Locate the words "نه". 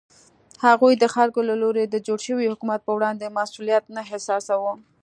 3.95-4.01